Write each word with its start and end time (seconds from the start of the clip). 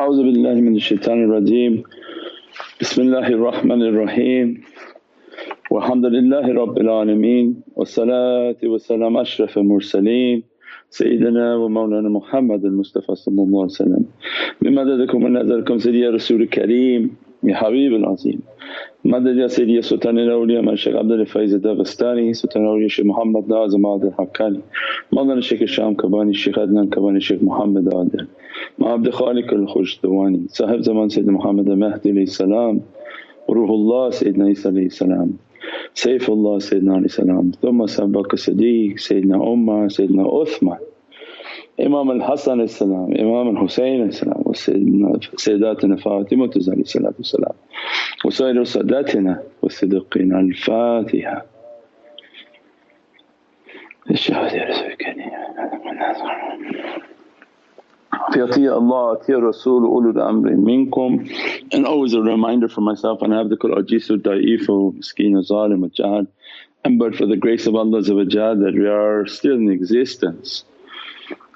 أعوذ 0.00 0.22
بالله 0.22 0.54
من 0.54 0.74
الشيطان 0.80 1.24
الرجيم. 1.24 1.82
بسم 2.80 3.02
الله 3.02 3.26
الرحمن 3.36 3.82
الرحيم. 3.82 4.46
والحمد 5.70 6.06
لله 6.06 6.44
رب 6.62 6.76
العالمين. 6.78 7.46
والصلاة 7.76 8.60
والسلام 8.64 9.16
أشرف 9.16 9.58
المرسلين. 9.58 10.42
سيدنا 10.90 11.46
ومولانا 11.56 12.08
محمد 12.08 12.64
المصطفى 12.64 13.14
صلى 13.14 13.42
الله 13.42 13.60
عليه 13.60 13.78
وسلم. 13.80 14.04
بمددكم 14.62 15.24
ونظركم 15.24 15.78
سيدي 15.78 16.06
رسول 16.08 16.42
الكريم. 16.42 17.16
يا 17.44 17.54
حبيب 17.54 17.92
العظيم. 17.94 18.40
مدد 19.04 19.36
یا 19.36 19.48
سیدی 19.48 19.82
سلطان 19.82 20.26
راولی 20.28 20.60
من 20.60 20.76
شیخ 20.76 20.94
عبدال 20.94 21.24
فیض 21.24 21.54
دغستانی 21.54 22.34
سلطان 22.34 22.62
راولی 22.62 22.88
شیخ 22.88 23.06
محمد 23.06 23.48
ناز 23.48 23.76
معاد 23.76 24.04
حقانی. 24.04 24.60
مادن 25.12 25.40
شیخ 25.40 25.64
شام 25.64 25.94
کبانی 25.94 26.34
شیخ 26.34 26.58
عدنان 26.58 26.90
کبانی 26.90 27.20
شیخ 27.20 27.42
محمد 27.42 27.94
عادل. 27.94 28.24
ما 28.78 28.94
عبد 28.94 29.10
خالق 29.10 29.52
الخوشدوانی 29.52 30.46
صاحب 30.48 30.80
زمان 30.80 31.08
سید 31.08 31.30
محمد 31.30 31.68
مهدی 31.68 32.10
علیه 32.10 32.20
السلام 32.20 32.80
روح 33.48 33.70
الله 33.70 34.10
سیدنا 34.10 34.46
عیسی 34.46 34.68
علیه 34.68 34.82
السلام 34.82 35.38
سیف 35.94 36.30
الله 36.30 36.58
سیدنا 36.58 36.92
علیه 36.92 37.02
السلام 37.02 37.52
ثم 37.62 37.86
سبق 37.86 38.36
صدیق 38.36 38.98
سیدنا 38.98 39.42
امه 39.42 39.88
سیدنا 39.88 40.22
عثمان. 40.22 40.78
إمام 41.86 42.10
الحسن 42.10 42.60
السلام 42.60 43.14
إمام 43.14 43.56
الحسين 43.56 44.02
السلام 44.02 44.42
وسيداتنا 44.46 45.96
فاطمة 45.96 46.50
عليه 46.68 46.82
الصلاة 46.82 47.14
والسلام 47.18 47.54
وسائر 48.24 48.64
ساداتنا 48.64 49.42
والصديقين 49.62 50.32
الفاتحة. 50.36 51.46
الشهادة 54.10 54.56
يا 54.56 54.68
رسول 54.68 54.86
الكريم. 54.86 55.30
في 58.32 58.44
أطيع 58.44 58.76
الله 58.76 59.12
أطيع 59.12 59.38
الرسول 59.38 59.84
أولو 59.84 60.10
الأمر 60.10 60.50
منكم. 60.50 61.24
And 61.74 61.86
always 61.86 62.14
a 62.14 62.20
reminder 62.20 62.68
for 62.68 62.80
myself 62.80 63.22
and 63.22 63.32
abdukul 63.32 63.72
ajizu 63.78 64.22
da'ifu 64.22 64.92
miskeen 64.96 65.42
zalim 65.42 65.90
jahad 65.94 66.26
and 66.84 66.98
but 66.98 67.14
for 67.14 67.26
the 67.26 67.36
grace 67.36 67.66
of 67.66 67.74
Allah 67.74 68.02
that 68.02 68.74
we 68.76 68.86
are 68.86 69.26
still 69.26 69.54
in 69.54 69.70
existence. 69.70 70.64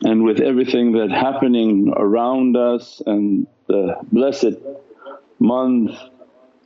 And 0.03 0.25
with 0.25 0.41
everything 0.41 0.93
that 0.93 1.11
happening 1.11 1.93
around 1.97 2.57
us 2.57 3.03
and 3.07 3.47
the 3.67 3.97
blessed 4.13 4.57
month 5.39 5.93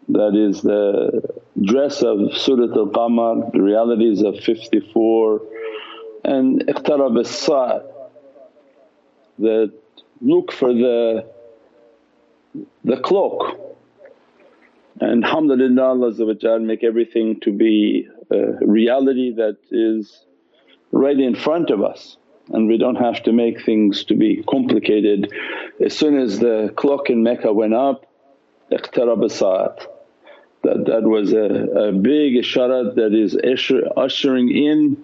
that 0.08 0.34
is 0.34 0.62
the 0.62 1.22
dress 1.62 2.02
of 2.02 2.36
Surat 2.36 2.70
al-Qamar, 2.76 3.52
the 3.52 3.60
realities 3.60 4.22
of 4.22 4.40
54 4.40 5.42
and 6.24 6.66
iqtarab 6.66 7.20
as 7.20 7.46
that 9.38 9.72
look 10.20 10.50
for 10.50 10.72
the, 10.72 11.26
the 12.84 12.96
cloak 12.96 13.60
and 15.00 15.24
alhamdulillah 15.24 15.82
Allah 15.82 16.60
make 16.60 16.82
everything 16.82 17.38
to 17.40 17.52
be 17.52 18.08
a 18.30 18.66
reality 18.66 19.32
that 19.34 19.58
is 19.70 20.24
right 20.90 21.18
in 21.18 21.34
front 21.34 21.70
of 21.70 21.82
us 21.82 22.16
and 22.52 22.68
we 22.68 22.78
don't 22.78 22.96
have 22.96 23.22
to 23.24 23.32
make 23.32 23.64
things 23.64 24.04
to 24.04 24.14
be 24.14 24.42
complicated. 24.48 25.32
As 25.84 25.96
soon 25.96 26.18
as 26.18 26.38
the 26.38 26.72
clock 26.76 27.10
in 27.10 27.22
Mecca 27.22 27.52
went 27.52 27.74
up, 27.74 28.06
iqtarab 28.72 29.30
sa'at 29.30 29.86
that, 30.62 30.84
that 30.86 31.02
was 31.02 31.32
a, 31.32 31.88
a 31.88 31.92
big 31.92 32.34
isharat 32.34 32.96
that 32.96 33.14
is 33.14 33.36
ushering 33.96 34.50
in 34.50 34.96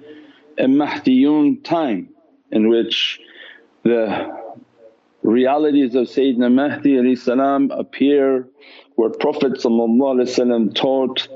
a 0.59 0.65
Mahdiyun 0.65 1.63
time 1.65 2.09
in 2.51 2.69
which 2.69 3.21
the 3.83 4.29
realities 5.23 5.95
of 5.95 6.07
Sayyidina 6.07 6.53
Mahdi 6.53 6.99
appear 7.73 8.47
where 8.97 9.11
Prophet 9.11 9.61
taught 10.75 11.29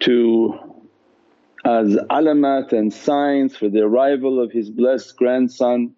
to 0.00 0.58
as 1.64 1.96
alamat 2.10 2.72
and 2.72 2.92
signs 2.92 3.56
for 3.56 3.68
the 3.68 3.80
arrival 3.80 4.42
of 4.42 4.52
his 4.52 4.68
blessed 4.70 5.16
grandson 5.16 5.94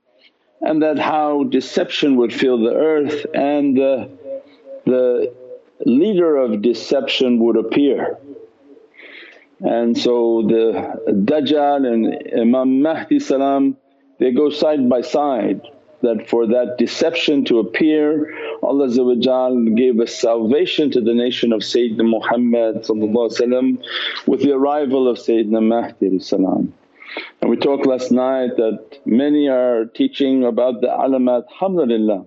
and 0.60 0.82
that 0.82 0.98
how 0.98 1.44
deception 1.44 2.16
would 2.16 2.32
fill 2.32 2.58
the 2.58 2.74
earth 2.74 3.26
and 3.34 3.76
the, 3.76 4.08
the 4.84 5.34
leader 5.84 6.36
of 6.36 6.62
deception 6.62 7.38
would 7.40 7.56
appear. 7.56 8.18
And 9.60 9.96
so 9.96 10.42
the 10.46 11.00
Dajjal 11.08 11.86
and 11.86 12.40
Imam 12.40 12.82
Mahdi 12.82 13.20
salam 13.20 13.76
they 14.18 14.32
go 14.32 14.50
side 14.50 14.88
by 14.88 15.02
side 15.02 15.60
that 16.02 16.28
for 16.28 16.46
that 16.46 16.76
deception 16.78 17.44
to 17.46 17.58
appear 17.58 18.32
Allah 18.62 18.88
gave 19.74 20.00
us 20.00 20.14
salvation 20.14 20.90
to 20.92 21.00
the 21.00 21.14
nation 21.14 21.52
of 21.52 21.60
Sayyidina 21.60 22.08
Muhammad 22.08 22.76
with 24.26 24.42
the 24.42 24.52
arrival 24.52 25.08
of 25.08 25.18
Sayyidina 25.18 25.62
Mahdi. 25.62 26.20
And 27.40 27.50
we 27.50 27.56
talked 27.56 27.86
last 27.86 28.10
night 28.10 28.56
that 28.56 29.00
many 29.06 29.48
are 29.48 29.86
teaching 29.86 30.44
about 30.44 30.80
the 30.80 30.88
alamat, 30.88 31.44
alhamdulillah 31.52 32.26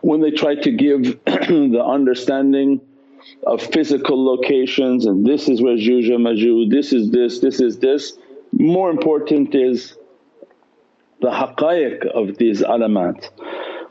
when 0.00 0.20
they 0.20 0.30
try 0.30 0.54
to 0.54 0.70
give 0.70 1.02
the 1.24 1.84
understanding 1.84 2.80
of 3.46 3.62
physical 3.62 4.24
locations 4.24 5.06
and 5.06 5.26
this 5.26 5.48
is 5.48 5.60
where 5.62 5.76
Juja 5.76 6.16
Majud, 6.16 6.70
this 6.70 6.92
is 6.92 7.10
this, 7.10 7.40
this 7.40 7.60
is 7.60 7.78
this. 7.78 8.18
More 8.52 8.90
important 8.90 9.54
is 9.54 9.96
the 11.20 11.30
haqqaiq 11.30 12.06
of 12.06 12.36
these 12.38 12.62
alamat. 12.62 13.28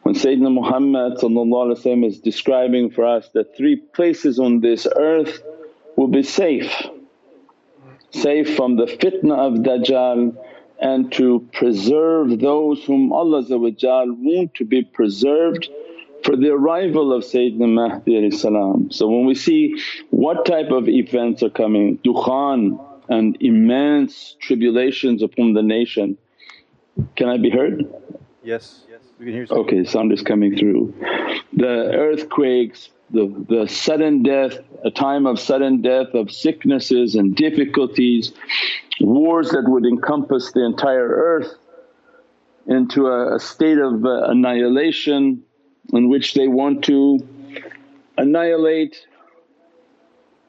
When 0.04 0.16
Sayyidina 0.16 0.52
Muhammad 0.54 2.04
is 2.06 2.20
describing 2.20 2.90
for 2.90 3.06
us 3.06 3.30
that 3.34 3.56
three 3.56 3.76
places 3.76 4.40
on 4.40 4.62
this 4.62 4.88
earth 4.96 5.42
will 5.96 6.08
be 6.08 6.24
safe, 6.24 6.74
safe 8.12 8.56
from 8.56 8.78
the 8.78 8.86
fitna 8.86 9.38
of 9.38 9.54
Dajjal 9.60 10.36
and 10.82 11.12
to 11.12 11.48
preserve 11.54 12.40
those 12.40 12.84
whom 12.86 13.12
Allah 13.12 13.44
want 13.50 14.56
to 14.56 14.66
be 14.66 14.84
preserved 14.84 15.70
for 16.24 16.36
the 16.36 16.50
arrival 16.50 17.14
of 17.14 17.24
Sayyidina 17.24 17.72
Mahdi 17.72 18.32
So 18.92 19.08
when 19.08 19.26
we 19.26 19.36
see 19.36 19.76
what 20.10 20.46
type 20.46 20.72
of 20.72 20.88
events 20.88 21.44
are 21.44 21.50
coming, 21.50 21.98
dukhan 22.00 22.80
and 23.10 23.38
immense 23.42 24.36
tribulations 24.40 25.22
upon 25.22 25.54
the 25.54 25.64
nation. 25.64 26.18
Can 27.16 27.30
I 27.30 27.38
be 27.38 27.50
heard? 27.50 27.86
Yes, 28.44 28.82
yes, 28.90 29.02
we 29.20 29.26
can 29.26 29.34
hear. 29.34 29.48
Okay, 29.50 29.84
sound 29.84 30.12
is 30.12 30.22
coming 30.22 30.58
through. 30.58 30.94
The 31.54 31.92
earthquakes, 31.94 32.90
the, 33.12 33.28
the 33.50 33.68
sudden 33.68 34.24
death, 34.24 34.60
a 34.84 34.92
time 34.92 35.26
of 35.26 35.40
sudden 35.40 35.82
death 35.82 36.14
of 36.14 36.32
sicknesses 36.32 37.16
and 37.16 37.36
difficulties, 37.36 38.32
wars 39.02 39.50
that 39.50 39.64
would 39.68 39.86
encompass 39.86 40.52
the 40.54 40.66
entire 40.66 41.08
earth 41.08 41.54
into 42.68 43.08
a, 43.08 43.36
a 43.36 43.40
state 43.40 43.78
of 43.78 44.06
uh, 44.06 44.24
annihilation 44.30 45.44
in 45.94 46.10
which 46.10 46.34
they 46.34 46.48
want 46.48 46.84
to 46.86 47.20
annihilate 48.18 49.06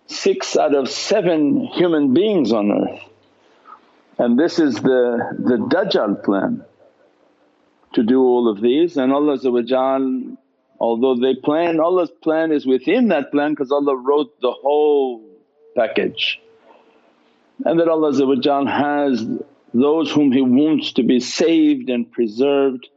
six 0.06 0.56
out 0.56 0.75
of 0.75 0.89
seven 0.89 1.66
human 1.66 2.12
beings 2.12 2.53
on 2.53 2.71
earth. 2.71 3.00
And 4.21 4.39
this 4.39 4.59
is 4.59 4.75
the, 4.75 5.35
the 5.39 5.57
Dajjal 5.57 6.23
plan 6.23 6.63
to 7.95 8.03
do 8.03 8.21
all 8.21 8.51
of 8.51 8.61
these 8.61 8.99
and 8.99 9.15
Allah 9.15 9.39
although 10.79 11.17
they 11.17 11.35
plan 11.37 11.81
Allah's 11.81 12.11
plan 12.23 12.53
is 12.53 12.67
within 12.67 13.09
that 13.09 13.31
plan 13.33 13.53
because 13.53 13.73
Allah 13.73 13.97
wrote 13.97 14.39
the 14.43 14.53
whole 14.53 15.25
package. 15.75 16.39
And 17.65 17.81
that 17.81 17.89
Allah 17.89 18.13
has 18.67 19.27
those 19.72 20.13
whom 20.13 20.33
He 20.33 20.43
wants 20.43 20.93
to 20.93 21.03
be 21.03 21.21
saved 21.21 21.89
and 21.89 22.13
preserved 22.13 22.91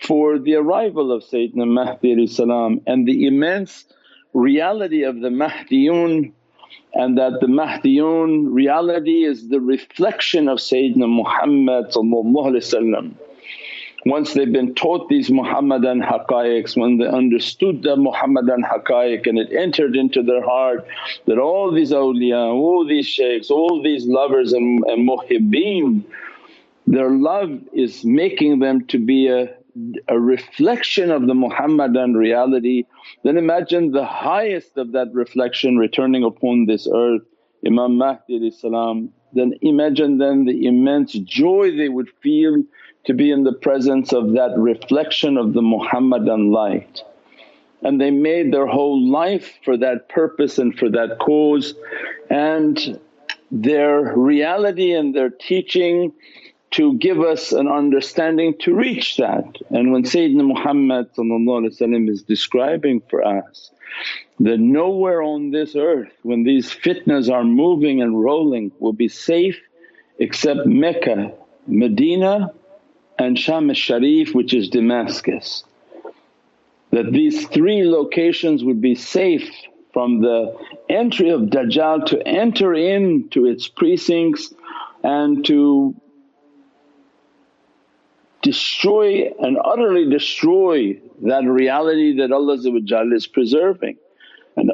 for 0.00 0.38
the 0.38 0.54
arrival 0.54 1.10
of 1.10 1.24
Sayyidina 1.24 1.66
Mahdi 1.66 2.12
and 2.86 3.08
the 3.08 3.26
immense 3.26 3.84
reality 4.32 5.02
of 5.02 5.18
the 5.18 5.28
Mahdiyun 5.28 6.34
and 6.94 7.18
that 7.18 7.40
the 7.40 7.46
Mahdiyun 7.46 8.52
reality 8.52 9.24
is 9.24 9.48
the 9.48 9.60
reflection 9.60 10.48
of 10.48 10.58
Sayyidina 10.58 11.08
Muhammad 11.08 11.92
once 14.06 14.32
they've 14.32 14.52
been 14.52 14.74
taught 14.74 15.08
these 15.08 15.30
Muhammadan 15.30 16.00
haqqaiqs, 16.00 16.76
when 16.76 16.98
they 16.98 17.06
understood 17.06 17.82
the 17.82 17.96
Muhammadan 17.96 18.62
haqqaiq 18.62 19.26
and 19.26 19.38
it 19.38 19.52
entered 19.52 19.96
into 19.96 20.22
their 20.22 20.42
heart 20.42 20.86
that 21.26 21.38
all 21.38 21.72
these 21.72 21.90
awliya, 21.90 22.52
all 22.52 22.86
these 22.86 23.06
shaykhs, 23.06 23.50
all 23.50 23.82
these 23.82 24.06
lovers 24.06 24.52
and, 24.52 24.84
and 24.84 25.08
muhibbeen, 25.08 26.04
their 26.86 27.10
love 27.10 27.58
is 27.72 28.04
making 28.04 28.60
them 28.60 28.86
to 28.86 28.98
be 28.98 29.28
a 29.28 29.54
a 30.08 30.18
reflection 30.18 31.10
of 31.10 31.26
the 31.26 31.34
Muhammadan 31.34 32.14
reality, 32.14 32.84
then 33.24 33.36
imagine 33.36 33.90
the 33.90 34.04
highest 34.04 34.76
of 34.76 34.92
that 34.92 35.08
reflection 35.12 35.76
returning 35.76 36.24
upon 36.24 36.66
this 36.66 36.88
earth. 36.92 37.22
Imam 37.66 37.96
Mahdi 37.98 38.52
then 39.34 39.52
imagine 39.60 40.18
then 40.18 40.46
the 40.46 40.66
immense 40.66 41.12
joy 41.12 41.76
they 41.76 41.88
would 41.88 42.08
feel 42.22 42.62
to 43.04 43.14
be 43.14 43.30
in 43.30 43.44
the 43.44 43.52
presence 43.52 44.12
of 44.12 44.32
that 44.32 44.54
reflection 44.56 45.36
of 45.36 45.52
the 45.52 45.62
Muhammadan 45.62 46.50
light. 46.50 47.02
And 47.82 48.00
they 48.00 48.10
made 48.10 48.52
their 48.52 48.66
whole 48.66 49.00
life 49.10 49.58
for 49.64 49.76
that 49.76 50.08
purpose 50.08 50.58
and 50.58 50.76
for 50.78 50.90
that 50.90 51.18
cause 51.20 51.74
and 52.30 52.98
their 53.50 54.16
reality 54.16 54.92
and 54.92 55.14
their 55.14 55.30
teaching 55.30 56.12
to 56.70 56.94
give 56.98 57.20
us 57.20 57.52
an 57.52 57.68
understanding 57.68 58.54
to 58.60 58.74
reach 58.74 59.16
that. 59.16 59.56
And 59.70 59.92
when 59.92 60.04
Sayyidina 60.04 60.46
Muhammad 60.46 61.08
is 62.08 62.22
describing 62.22 63.02
for 63.08 63.24
us 63.24 63.70
that 64.40 64.58
nowhere 64.58 65.22
on 65.22 65.50
this 65.50 65.74
earth 65.74 66.12
when 66.22 66.44
these 66.44 66.70
fitnas 66.70 67.32
are 67.32 67.44
moving 67.44 68.02
and 68.02 68.22
rolling 68.22 68.70
will 68.78 68.92
be 68.92 69.08
safe 69.08 69.58
except 70.18 70.66
Mecca, 70.66 71.32
Medina 71.66 72.52
and 73.18 73.38
Sham 73.38 73.70
al-Sharif 73.70 74.34
which 74.34 74.54
is 74.54 74.68
Damascus. 74.68 75.64
That 76.90 77.12
these 77.12 77.46
three 77.48 77.84
locations 77.84 78.62
would 78.62 78.80
be 78.80 78.94
safe 78.94 79.50
from 79.92 80.20
the 80.20 80.56
entry 80.88 81.30
of 81.30 81.42
Dajjal 81.42 82.06
to 82.06 82.26
enter 82.26 82.74
into 82.74 83.46
its 83.46 83.68
precincts 83.68 84.54
and 85.02 85.44
to 85.46 85.94
destroy 88.48 89.30
and 89.40 89.58
utterly 89.62 90.08
destroy 90.08 90.98
that 91.22 91.44
reality 91.44 92.16
that 92.16 92.32
Allah 92.32 92.56
is 93.14 93.26
preserving. 93.26 93.96
And 94.56 94.72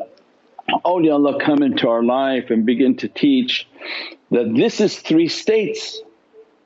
awliyaullah 0.84 1.40
come 1.40 1.62
into 1.62 1.88
our 1.88 2.04
life 2.04 2.50
and 2.50 2.64
begin 2.64 2.96
to 2.98 3.08
teach 3.08 3.66
that 4.30 4.54
this 4.54 4.80
is 4.80 4.98
three 4.98 5.28
states, 5.28 6.00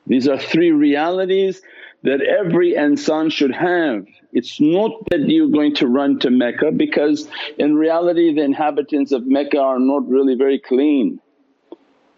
these 0.06 0.28
are 0.28 0.38
three 0.38 0.70
realities 0.70 1.62
that 2.02 2.20
every 2.20 2.72
insan 2.74 3.32
should 3.32 3.52
have. 3.52 4.06
It's 4.32 4.60
not 4.60 4.92
that 5.10 5.20
you're 5.20 5.56
going 5.60 5.74
to 5.76 5.86
run 5.86 6.18
to 6.20 6.30
Mecca 6.30 6.72
because 6.72 7.26
in 7.56 7.74
reality 7.74 8.34
the 8.34 8.42
inhabitants 8.42 9.12
of 9.12 9.26
Mecca 9.26 9.58
are 9.58 9.80
not 9.80 10.06
really 10.08 10.34
very 10.34 10.58
clean 10.58 11.20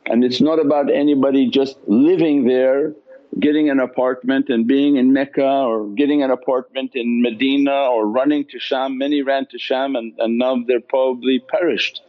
and 0.07 0.25
it's 0.25 0.41
not 0.41 0.59
about 0.59 0.91
anybody 0.91 1.49
just 1.49 1.77
living 1.87 2.45
there 2.45 2.95
getting 3.39 3.71
an 3.71 3.79
apartment 3.79 4.49
and 4.49 4.67
being 4.67 4.97
in 4.97 5.13
Mecca 5.13 5.45
or 5.45 5.89
getting 5.91 6.23
an 6.23 6.31
apartment 6.31 6.93
in 6.95 7.23
Medina 7.23 7.87
or 7.87 8.07
running 8.07 8.45
to 8.47 8.59
Sham. 8.59 8.99
Many 8.99 9.23
ran 9.23 9.47
to 9.47 9.59
Sham 9.59 9.95
and, 9.95 10.13
and 10.19 10.39
now 10.39 10.57
they're 10.67 10.81
probably 10.81 11.39
perished 11.39 12.03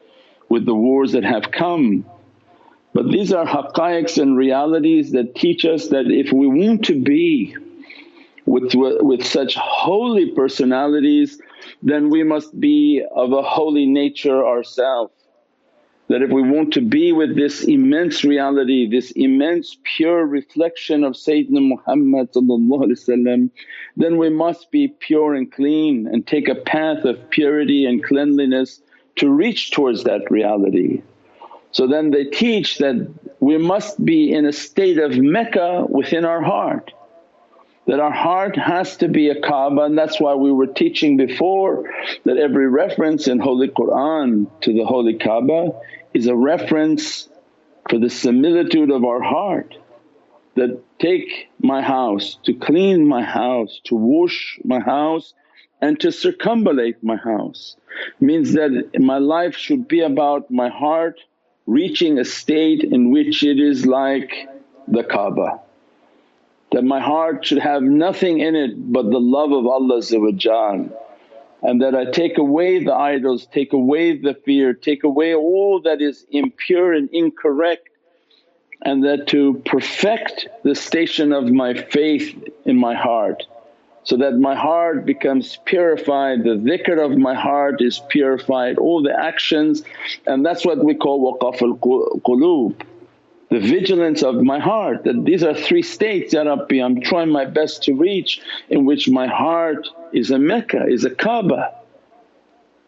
with 0.50 0.66
the 0.66 0.74
wars 0.74 1.12
that 1.12 1.24
have 1.24 1.52
come. 1.52 2.06
But 2.94 3.10
these 3.10 3.32
are 3.32 3.46
haqqaiqs 3.46 4.22
and 4.22 4.36
realities 4.36 5.12
that 5.12 5.36
teach 5.36 5.64
us 5.64 5.90
that 5.90 6.08
if 6.08 6.34
we 6.34 6.48
want 6.48 6.86
to 6.86 7.02
be 7.02 7.56
with, 8.46 8.74
with 8.74 9.26
such 9.26 9.56
holy 9.56 10.32
personalities 10.32 11.40
then 11.84 12.10
we 12.10 12.24
must 12.24 12.60
be 12.60 13.04
of 13.16 13.32
a 13.32 13.42
holy 13.42 13.86
nature 13.86 14.46
ourselves 14.46 15.14
that 16.12 16.22
if 16.22 16.30
we 16.30 16.42
want 16.42 16.74
to 16.74 16.82
be 16.82 17.14
with 17.14 17.38
this 17.38 17.64
immense 17.64 18.26
reality, 18.26 18.86
this 18.86 19.12
immense 19.12 19.78
pure 19.96 20.26
reflection 20.26 21.06
of 21.06 21.14
Sayyidina 21.14 21.66
Muhammad 21.70 22.30
then 23.96 24.18
we 24.18 24.30
must 24.30 24.72
be 24.72 24.90
pure 24.90 25.36
and 25.36 25.50
clean 25.50 26.08
and 26.08 26.28
take 26.28 26.50
a 26.50 26.56
path 26.56 27.06
of 27.06 27.30
purity 27.30 27.86
and 27.86 28.04
cleanliness 28.04 28.82
to 29.16 29.30
reach 29.30 29.72
towards 29.72 30.04
that 30.04 30.30
reality. 30.30 31.02
So 31.72 31.88
then 31.88 32.12
they 32.12 32.26
teach 32.26 32.80
that 32.80 33.10
we 33.40 33.58
must 33.58 34.04
be 34.04 34.34
in 34.34 34.46
a 34.46 34.52
state 34.52 34.98
of 34.98 35.18
Mecca 35.18 35.86
within 35.88 36.26
our 36.26 36.42
heart 36.42 36.92
that 37.88 38.00
our 38.00 38.12
heart 38.12 38.56
has 38.56 38.96
to 38.98 39.08
be 39.08 39.30
a 39.30 39.42
Kaaba 39.42 39.82
and 39.84 39.98
that's 39.98 40.20
why 40.20 40.36
we 40.36 40.52
were 40.52 40.68
teaching 40.68 41.18
before 41.18 41.90
that 42.26 42.38
every 42.38 42.68
reference 42.68 43.28
in 43.28 43.40
Holy 43.40 43.70
Qur'an 43.70 44.48
to 44.62 44.72
the 44.72 44.86
Holy 44.86 45.16
Kaaba 45.16 45.72
is 46.14 46.28
a 46.28 46.36
reference 46.36 47.30
for 47.90 48.00
the 48.00 48.10
similitude 48.10 48.92
of 48.92 49.04
our 49.04 49.22
heart 49.22 49.76
that 50.56 50.82
take 51.00 51.50
my 51.60 51.82
house, 51.82 52.38
to 52.44 52.54
clean 52.54 53.08
my 53.08 53.24
house, 53.24 53.80
to 53.86 53.96
wash 53.96 54.60
my 54.64 54.80
house 54.80 55.34
and 55.82 56.00
to 56.00 56.10
circumambulate 56.10 56.96
my 57.02 57.16
house. 57.16 57.76
Means 58.20 58.54
that 58.54 59.00
my 59.00 59.18
life 59.18 59.56
should 59.56 59.88
be 59.88 60.02
about 60.02 60.52
my 60.52 60.70
heart 60.70 61.20
reaching 61.66 62.20
a 62.20 62.26
state 62.26 62.84
in 62.84 63.12
which 63.12 63.44
it 63.44 63.60
is 63.60 63.86
like 63.86 64.48
the 64.88 65.04
Kaaba. 65.04 65.60
That 66.72 66.84
my 66.84 67.00
heart 67.00 67.46
should 67.46 67.60
have 67.60 67.82
nothing 67.82 68.40
in 68.40 68.56
it 68.56 68.92
but 68.92 69.10
the 69.10 69.20
love 69.20 69.52
of 69.52 69.66
Allah 69.66 70.02
and 71.62 71.82
that 71.82 71.96
I 71.96 72.06
take 72.06 72.38
away 72.38 72.84
the 72.84 72.94
idols, 72.94 73.46
take 73.46 73.74
away 73.74 74.18
the 74.18 74.34
fear, 74.34 74.74
take 74.74 75.04
away 75.04 75.36
all 75.36 75.82
that 75.82 76.02
is 76.02 76.26
impure 76.32 76.94
and 76.94 77.10
incorrect 77.12 77.90
and 78.84 79.04
that 79.04 79.28
to 79.28 79.62
perfect 79.66 80.48
the 80.64 80.74
station 80.74 81.32
of 81.32 81.52
my 81.52 81.74
faith 81.74 82.36
in 82.66 82.78
my 82.78 82.96
heart 82.96 83.44
so 84.04 84.18
that 84.18 84.34
my 84.34 84.56
heart 84.56 85.06
becomes 85.06 85.60
purified, 85.66 86.44
the 86.44 86.56
dhikr 86.56 86.98
of 87.06 87.18
my 87.18 87.36
heart 87.36 87.82
is 87.82 88.02
purified, 88.10 88.80
all 88.80 89.04
the 89.04 89.16
actions 89.18 89.84
and 90.26 90.44
that's 90.44 90.66
what 90.66 90.84
we 90.84 90.96
call 90.96 91.38
waqaful 91.38 91.78
qulub 92.22 92.76
the 93.50 93.60
vigilance 93.60 94.24
of 94.24 94.36
my 94.42 94.60
heart 94.60 95.04
that 95.04 95.26
these 95.26 95.44
are 95.44 95.54
three 95.54 95.84
states, 95.84 96.34
Ya 96.34 96.42
Rabbi 96.42 96.76
I'm 96.78 97.02
trying 97.02 97.30
my 97.30 97.46
best 97.46 97.84
to 97.84 97.94
reach 97.94 98.42
in 98.70 98.86
which 98.86 99.10
my 99.10 99.28
heart 99.28 99.88
is 100.14 100.32
a 100.32 100.40
Mecca, 100.40 100.86
is 100.88 101.06
a 101.06 101.10
Kaaba 101.10 101.82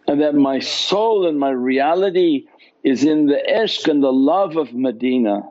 and 0.07 0.21
that 0.21 0.35
my 0.35 0.59
soul 0.59 1.27
and 1.27 1.39
my 1.39 1.49
reality 1.49 2.45
is 2.83 3.03
in 3.03 3.27
the 3.27 3.41
ishq 3.49 3.87
and 3.87 4.03
the 4.03 4.11
love 4.11 4.57
of 4.57 4.73
Medina 4.73 5.43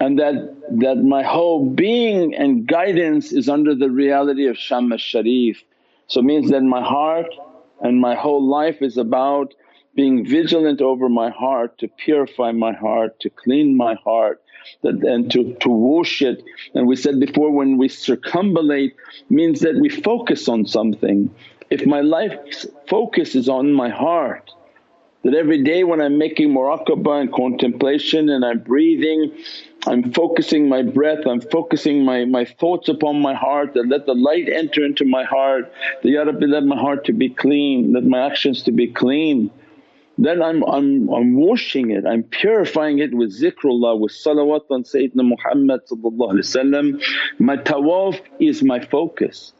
and 0.00 0.18
that, 0.18 0.56
that 0.80 0.98
my 0.98 1.22
whole 1.22 1.68
being 1.68 2.34
and 2.34 2.66
guidance 2.66 3.32
is 3.32 3.48
under 3.48 3.74
the 3.74 3.90
reality 3.90 4.46
of 4.46 4.56
Sham 4.56 4.92
al-Sharif. 4.92 5.62
So 6.08 6.20
it 6.20 6.24
means 6.24 6.50
that 6.50 6.62
my 6.62 6.82
heart 6.82 7.32
and 7.80 8.00
my 8.00 8.14
whole 8.14 8.44
life 8.44 8.82
is 8.82 8.96
about 8.96 9.54
being 9.94 10.26
vigilant 10.26 10.80
over 10.80 11.08
my 11.08 11.30
heart 11.30 11.78
to 11.78 11.88
purify 11.88 12.50
my 12.52 12.72
heart, 12.72 13.18
to 13.20 13.30
clean 13.30 13.76
my 13.76 13.94
heart 13.94 14.40
that, 14.82 15.02
and 15.04 15.30
to, 15.32 15.54
to 15.60 15.68
wash 15.68 16.22
it. 16.22 16.44
And 16.74 16.86
we 16.86 16.96
said 16.96 17.20
before 17.20 17.50
when 17.50 17.78
we 17.78 17.88
circumambulate 17.88 18.94
means 19.30 19.60
that 19.60 19.76
we 19.76 19.88
focus 19.88 20.48
on 20.48 20.66
something. 20.66 21.34
If 21.70 21.86
my 21.86 22.00
life's 22.00 22.66
focus 22.88 23.34
is 23.34 23.48
on 23.48 23.72
my 23.72 23.88
heart 23.88 24.50
that 25.24 25.34
every 25.34 25.62
day 25.62 25.84
when 25.84 26.00
I'm 26.00 26.18
making 26.18 26.50
muraqabah 26.50 27.20
and 27.22 27.32
contemplation 27.32 28.28
and 28.28 28.44
I'm 28.44 28.58
breathing 28.58 29.32
I'm 29.84 30.12
focusing 30.12 30.68
my 30.68 30.82
breath, 30.82 31.26
I'm 31.26 31.40
focusing 31.40 32.04
my, 32.04 32.24
my 32.24 32.44
thoughts 32.44 32.88
upon 32.88 33.20
my 33.20 33.34
heart 33.34 33.74
that 33.74 33.88
let 33.88 34.06
the 34.06 34.14
light 34.14 34.48
enter 34.48 34.84
into 34.84 35.04
my 35.04 35.24
heart, 35.24 35.72
that 36.02 36.08
Ya 36.08 36.22
Rabbi 36.22 36.46
let 36.46 36.64
my 36.64 36.76
heart 36.76 37.04
to 37.06 37.12
be 37.12 37.28
clean, 37.28 37.92
let 37.92 38.04
my 38.04 38.24
actions 38.24 38.62
to 38.64 38.72
be 38.72 38.86
clean 38.86 39.50
then 40.24 40.42
I'm, 40.42 40.62
I'm, 40.64 41.08
I'm 41.08 41.36
washing 41.36 41.90
it, 41.90 42.04
I'm 42.06 42.22
purifying 42.22 42.98
it 42.98 43.14
with 43.14 43.30
zikrullah, 43.38 43.98
with 43.98 44.12
salawat 44.12 44.62
on 44.70 44.84
Sayyidina 44.84 45.24
Muhammad 45.34 45.80
My 47.38 47.56
tawaf 47.56 48.20
is 48.38 48.62
my 48.62 48.80
focus. 48.80 49.52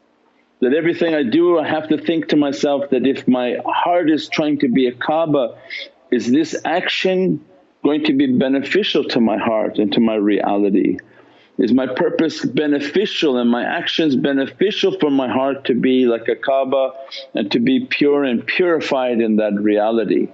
That 0.61 0.73
everything 0.73 1.13
I 1.13 1.23
do 1.23 1.59
I 1.59 1.67
have 1.67 1.89
to 1.89 1.97
think 1.97 2.29
to 2.29 2.37
myself 2.37 2.89
that 2.91 3.05
if 3.05 3.27
my 3.27 3.57
heart 3.65 4.09
is 4.09 4.29
trying 4.29 4.59
to 4.59 4.69
be 4.69 4.87
a 4.87 4.93
Kaaba, 4.93 5.57
is 6.11 6.31
this 6.31 6.55
action 6.63 7.43
going 7.83 8.05
to 8.05 8.13
be 8.13 8.27
beneficial 8.27 9.03
to 9.05 9.19
my 9.19 9.37
heart 9.37 9.77
and 9.79 9.91
to 9.93 9.99
my 9.99 10.15
reality? 10.15 10.97
Is 11.57 11.73
my 11.73 11.87
purpose 11.87 12.45
beneficial 12.45 13.37
and 13.37 13.49
my 13.49 13.63
actions 13.63 14.15
beneficial 14.15 14.97
for 14.99 15.11
my 15.11 15.27
heart 15.27 15.65
to 15.65 15.75
be 15.75 16.05
like 16.05 16.27
a 16.27 16.35
Kaaba 16.35 16.93
and 17.33 17.51
to 17.51 17.59
be 17.59 17.85
pure 17.85 18.23
and 18.23 18.45
purified 18.45 19.19
in 19.19 19.35
that 19.35 19.53
reality? 19.55 20.29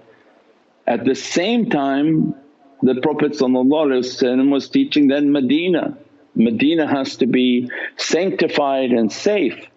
At 0.89 1.05
the 1.05 1.13
same 1.13 1.69
time 1.69 2.33
the 2.81 2.95
Prophet 2.95 3.39
was 3.39 4.69
teaching 4.69 5.07
then 5.07 5.31
Medina, 5.31 5.95
Medina 6.33 6.87
has 6.87 7.15
to 7.17 7.27
be 7.27 7.69
sanctified 7.97 8.89
and 8.89 9.11
safe. 9.11 9.67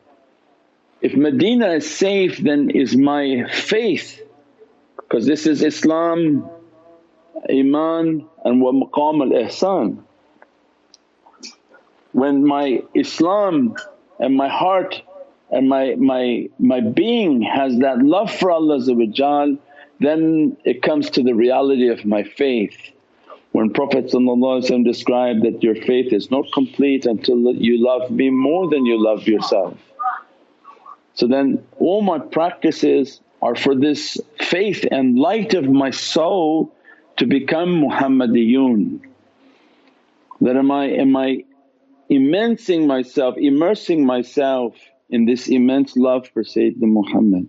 If 1.03 1.15
Medina 1.15 1.73
is 1.73 1.89
safe 1.89 2.39
then 2.39 2.71
is 2.71 2.97
my 2.97 3.45
faith 3.51 4.23
because 4.97 5.27
this 5.27 5.47
is 5.47 5.63
Islam, 5.63 6.49
Iman 7.51 8.27
and 8.45 8.63
wa 8.63 8.73
maqam 8.73 9.21
al-ihsan. 9.21 9.99
When 12.13 12.47
my 12.47 12.83
Islam 12.95 13.77
and 14.19 14.35
my 14.35 14.49
heart 14.49 15.03
and 15.51 15.69
my, 15.69 15.95
my, 15.97 16.49
my 16.59 16.81
being 16.81 17.43
has 17.43 17.77
that 17.81 17.99
love 17.99 18.33
for 18.33 18.51
Allah 18.51 18.81
then 20.03 20.57
it 20.65 20.83
comes 20.83 21.11
to 21.11 21.23
the 21.23 21.35
reality 21.35 21.89
of 21.89 22.05
my 22.05 22.23
faith 22.23 22.77
when 23.53 23.71
Prophet 23.71 24.11
described 24.11 25.43
that 25.43 25.63
your 25.63 25.75
faith 25.75 26.13
is 26.13 26.31
not 26.31 26.47
complete 26.53 27.05
until 27.07 27.55
you 27.55 27.85
love 27.85 28.11
me 28.11 28.31
more 28.31 28.69
than 28.71 28.87
you 28.87 29.03
love 29.03 29.27
yourself. 29.27 29.79
So 31.15 31.27
then 31.27 31.65
all 31.79 32.01
my 32.01 32.19
practices 32.19 33.21
are 33.43 33.55
for 33.55 33.75
this 33.75 34.19
faith 34.41 34.87
and 34.91 35.19
light 35.19 35.53
of 35.53 35.65
my 35.65 35.91
soul 35.91 36.75
to 37.19 37.27
become 37.27 37.83
Muhammadiyun. 37.83 39.01
That 40.41 40.57
am 40.57 40.71
I, 40.71 40.87
am 40.87 41.15
I 41.15 41.45
immensing 42.09 42.87
myself, 42.87 43.37
immersing 43.37 44.07
myself 44.07 44.75
in 45.11 45.27
this 45.27 45.49
immense 45.49 45.97
love 45.97 46.27
for 46.29 46.43
Sayyidina 46.43 46.83
Muhammad 46.83 47.49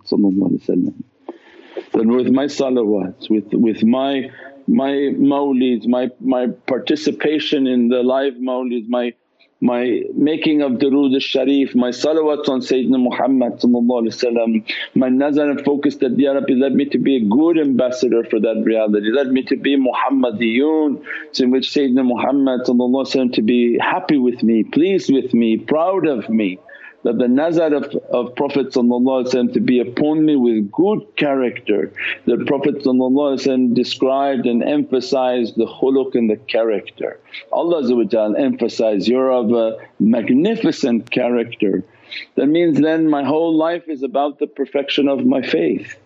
That 1.94 2.06
with 2.06 2.28
my 2.28 2.46
salawats, 2.46 3.30
with, 3.30 3.52
with 3.52 3.84
my 3.84 4.30
my 4.66 4.90
mawlids, 5.32 5.86
my, 5.86 6.10
my 6.20 6.48
participation 6.66 7.66
in 7.66 7.88
the 7.88 8.02
live 8.02 8.34
mawlids, 8.34 8.88
my 8.88 9.12
my 9.60 10.02
making 10.14 10.60
of 10.60 10.72
durood 10.72 11.14
al-sharif, 11.14 11.74
my 11.74 11.88
salawats 11.88 12.48
on 12.48 12.60
Sayyidina 12.60 13.00
Muhammad 13.00 13.62
my 14.94 15.08
nazar 15.08 15.50
and 15.50 15.64
focus 15.64 15.96
that, 15.96 16.18
Ya 16.18 16.32
Rabbi 16.32 16.54
let 16.54 16.72
me 16.72 16.84
to 16.86 16.98
be 16.98 17.16
a 17.16 17.24
good 17.24 17.58
ambassador 17.58 18.24
for 18.24 18.40
that 18.40 18.62
reality, 18.64 19.10
let 19.10 19.28
me 19.28 19.42
to 19.44 19.56
be 19.56 19.78
Muhammadiyun 19.78 21.02
in 21.40 21.50
which 21.50 21.68
Sayyidina 21.68 22.04
Muhammad 22.04 22.66
to 22.66 23.42
be 23.42 23.78
happy 23.78 24.18
with 24.18 24.42
me, 24.42 24.64
pleased 24.64 25.10
with 25.10 25.32
me, 25.32 25.56
proud 25.56 26.06
of 26.06 26.28
me 26.28 26.58
that 27.04 27.18
the 27.18 27.28
nazar 27.28 27.72
of, 27.72 27.94
of 28.10 28.34
Prophet 28.34 28.72
to 29.52 29.60
be 29.60 29.78
upon 29.78 30.24
me 30.24 30.36
with 30.36 30.72
good 30.72 31.00
character. 31.16 31.92
That 32.24 32.46
Prophet 32.46 32.82
described 33.74 34.46
and 34.46 34.64
emphasized 34.64 35.56
the 35.56 35.66
khuluq 35.66 36.14
and 36.14 36.30
the 36.30 36.36
character. 36.36 37.20
Allah 37.52 38.36
emphasized, 38.36 39.06
you're 39.06 39.30
of 39.32 39.52
a 39.52 39.76
magnificent 40.00 41.10
character. 41.10 41.84
That 42.36 42.46
means 42.46 42.80
then 42.80 43.08
my 43.08 43.24
whole 43.24 43.54
life 43.54 43.88
is 43.88 44.02
about 44.02 44.38
the 44.38 44.46
perfection 44.46 45.08
of 45.08 45.26
my 45.26 45.42
faith. 45.42 45.96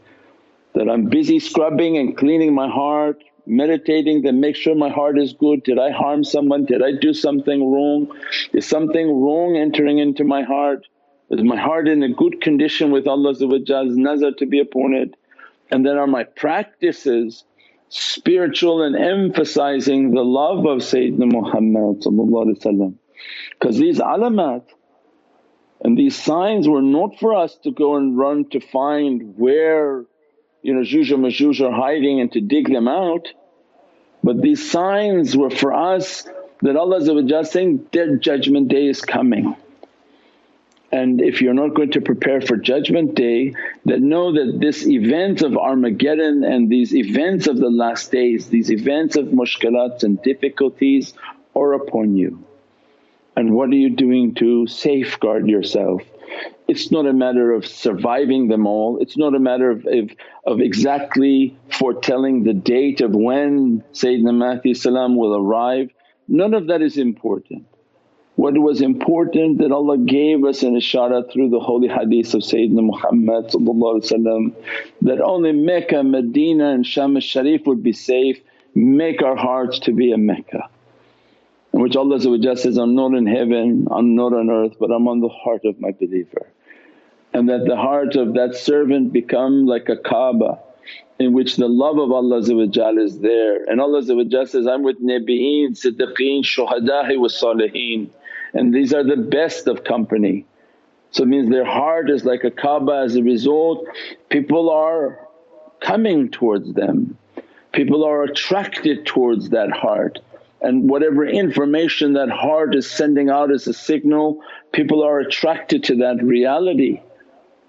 That 0.75 0.89
I'm 0.89 1.07
busy 1.07 1.39
scrubbing 1.39 1.97
and 1.97 2.17
cleaning 2.17 2.55
my 2.55 2.69
heart, 2.69 3.23
meditating 3.49 4.23
that 4.23 4.33
make 4.33 4.57
sure 4.57 4.75
my 4.75 4.91
heart 4.91 5.19
is 5.19 5.33
good. 5.33 5.63
Did 5.65 5.79
I 5.79 5.91
harm 5.91 6.23
someone? 6.23 6.65
Did 6.67 6.83
I 6.83 6.93
do 6.93 7.15
something 7.15 7.73
wrong? 7.73 8.09
Is 8.53 8.67
something 8.67 9.21
wrong 9.21 9.57
entering 9.57 9.99
into 9.99 10.25
my 10.25 10.43
heart? 10.43 10.87
Is 11.31 11.43
my 11.43 11.57
heart 11.57 11.89
in 11.89 12.03
a 12.03 12.09
good 12.09 12.41
condition 12.41 12.91
with 12.91 13.07
Allah's 13.07 13.43
nazar 13.43 14.33
to 14.39 14.47
be 14.47 14.61
upon 14.61 14.95
it? 14.95 15.15
And 15.71 15.85
then 15.85 15.99
are 15.99 16.07
my 16.07 16.25
practices 16.25 17.45
spiritual 17.91 18.83
and 18.83 18.97
emphasizing 18.97 20.13
the 20.13 20.23
love 20.23 20.67
of 20.67 20.79
Sayyidina 20.79 21.33
Muhammad 21.33 22.05
because 23.59 23.79
these 23.79 23.99
alamat 23.99 24.65
and 25.81 25.97
these 25.97 26.17
signs 26.17 26.69
were 26.69 26.83
not 26.83 27.19
for 27.19 27.35
us 27.35 27.57
to 27.65 27.71
go 27.71 27.97
and 27.97 28.19
run 28.19 28.49
to 28.51 28.61
find 28.61 29.35
where 29.37 30.05
you 30.63 30.75
know 30.75 30.81
Juj 30.81 31.13
and 31.15 31.25
Majuj 31.25 31.61
are 31.61 31.73
hiding 31.73 32.21
and 32.21 32.33
to 32.33 32.41
dig 32.41 32.73
them 32.73 32.89
out. 32.89 33.29
But 34.29 34.43
these 34.43 34.71
signs 34.71 35.35
were 35.35 35.49
for 35.49 35.73
us 35.73 36.29
that 36.61 36.77
Allah 36.77 37.45
saying, 37.47 37.87
their 37.93 38.17
judgment 38.17 38.69
day 38.69 38.87
is 38.87 39.01
coming. 39.01 39.57
And 40.93 41.23
if 41.23 41.41
you're 41.41 41.55
not 41.55 41.73
going 41.73 41.93
to 41.93 42.03
prepare 42.03 42.43
for 42.43 42.59
judgment 42.59 43.15
day 43.15 43.55
then 43.87 44.11
know 44.11 44.33
that 44.33 44.59
this 44.61 44.87
event 44.87 45.41
of 45.41 45.57
Armageddon 45.57 46.45
and 46.45 46.69
these 46.69 46.95
events 46.95 47.47
of 47.47 47.57
the 47.57 47.71
last 47.71 48.13
days, 48.13 48.51
these 48.51 48.71
events 48.71 49.17
of 49.17 49.29
mushkilats 49.29 50.03
and 50.05 50.23
difficulties 50.23 51.15
are 51.57 51.73
upon 51.73 52.15
you. 52.15 52.45
And 53.35 53.55
what 53.55 53.71
are 53.71 53.81
you 53.87 53.97
doing 53.97 54.35
to 54.35 54.67
safeguard 54.67 55.49
yourself? 55.49 56.03
It's 56.67 56.91
not 56.91 57.07
a 57.07 57.13
matter 57.13 57.53
of 57.53 57.67
surviving 57.67 58.49
them 58.49 58.67
all, 58.67 58.99
it's 58.99 59.17
not 59.17 59.35
a 59.35 59.39
matter 59.39 59.71
of, 59.71 59.87
of, 59.87 60.11
of 60.45 60.61
exactly 60.61 61.57
foretelling 61.71 62.45
the 62.45 62.53
date 62.53 63.01
of 63.01 63.15
when 63.15 63.83
Sayyidina 63.93 64.35
Mahdi 64.35 64.75
will 65.17 65.37
arrive, 65.37 65.91
none 66.29 66.55
of 66.55 66.67
that 66.67 66.83
is 66.83 66.99
important. 66.99 67.67
What 68.37 68.57
was 68.57 68.83
important 68.83 69.59
that 69.59 69.73
Allah 69.73 69.99
gave 69.99 70.45
us 70.45 70.63
an 70.63 70.77
ishara 70.77 71.33
through 71.33 71.51
the 71.51 71.59
holy 71.59 71.89
hadith 71.89 72.35
of 72.35 72.43
Sayyidina 72.43 72.85
Muhammad 72.85 73.51
that 75.03 75.21
only 75.21 75.53
Mecca, 75.53 76.05
Medina 76.05 76.71
and 76.71 76.87
Sham 76.87 77.17
al-Sharif 77.17 77.67
would 77.67 77.83
be 77.83 77.93
safe, 77.93 78.39
make 78.77 79.23
our 79.23 79.35
hearts 79.35 79.81
to 79.81 79.93
be 79.93 80.13
a 80.13 80.19
Mecca. 80.19 80.69
In 81.73 81.81
which 81.81 81.97
Allah 81.97 82.21
says, 82.21 82.77
I'm 82.77 82.95
not 82.95 83.15
in 83.15 83.27
heaven, 83.27 83.87
I'm 83.91 84.15
not 84.15 84.33
on 84.33 84.51
earth 84.51 84.77
but 84.81 84.91
I'm 84.91 85.07
on 85.09 85.21
the 85.21 85.29
heart 85.29 85.65
of 85.65 85.81
my 85.81 85.93
believer. 85.93 86.47
And 87.33 87.49
that 87.49 87.67
the 87.67 87.77
heart 87.77 88.17
of 88.17 88.35
that 88.35 88.55
servant 88.55 89.13
become 89.13 89.67
like 89.67 89.89
a 89.89 89.97
Kaaba 89.97 90.61
in 91.19 91.33
which 91.33 91.57
the 91.57 91.69
love 91.69 91.99
of 91.99 92.11
Allah 92.11 92.39
is 92.39 93.19
there. 93.19 93.65
And 93.65 93.81
Allah 93.81 94.03
says, 94.03 94.67
I'm 94.67 94.83
with 94.83 95.03
Nabi'een, 95.03 95.71
Siddiqeen, 95.71 96.43
Shuhada'i 96.43 97.19
wa 97.19 97.29
Saliheen 97.29 98.11
and 98.55 98.75
these 98.75 98.95
are 98.95 99.05
the 99.05 99.17
best 99.17 99.67
of 99.67 99.85
company. 99.85 100.47
So 101.11 101.23
it 101.23 101.27
means 101.29 101.51
their 101.51 101.65
heart 101.65 102.11
is 102.11 102.25
like 102.25 102.45
a 102.45 102.51
Kaaba 102.51 103.03
as 103.05 103.17
a 103.17 103.23
result 103.23 103.87
people 104.29 104.71
are 104.71 105.19
coming 105.81 106.31
towards 106.31 106.73
them, 106.75 107.17
people 107.73 108.05
are 108.05 108.25
attracted 108.25 109.07
towards 109.07 109.51
that 109.51 109.71
heart 109.71 110.19
and 110.61 110.89
whatever 110.89 111.27
information 111.27 112.15
that 112.15 112.31
heart 112.31 112.75
is 112.75 112.91
sending 112.91 113.31
out 113.31 113.53
as 113.53 113.67
a 113.67 113.73
signal 113.73 114.43
people 114.73 115.03
are 115.03 115.21
attracted 115.21 115.85
to 115.85 115.97
that 115.97 116.23
reality. 116.23 117.01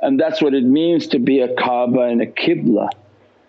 And 0.02 0.20
that's 0.20 0.42
what 0.42 0.54
it 0.54 0.64
means 0.64 1.08
to 1.08 1.20
be 1.20 1.42
a 1.42 1.54
Kaaba 1.56 2.02
and 2.02 2.22
a 2.22 2.26
Qibla 2.26 2.90